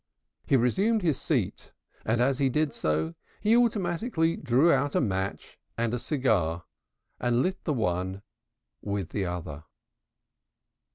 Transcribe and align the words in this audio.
He 0.47 0.57
resumed 0.57 1.03
his 1.03 1.21
seat, 1.21 1.73
and 2.03 2.21
as 2.21 2.39
he 2.39 2.49
did 2.49 2.73
so 2.73 3.13
he 3.39 3.55
automatically 3.55 4.35
drew 4.35 4.71
out 4.71 4.95
a 4.95 4.99
match 4.99 5.59
and 5.77 5.93
a 5.93 5.99
cigar, 5.99 6.65
and 7.19 7.43
lit 7.43 7.65
the 7.65 7.73
one 7.73 8.23
with 8.81 9.09
the 9.09 9.27
other. 9.27 9.65